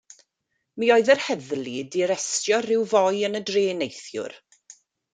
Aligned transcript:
Mi 0.83 0.89
oedd 0.95 1.11
yr 1.15 1.21
heddlu 1.25 1.75
'di 1.87 2.03
arestio 2.07 2.61
rhyw 2.67 2.89
foi 2.97 3.23
yn 3.31 3.39
dre 3.51 3.67
neithiwr. 3.83 4.39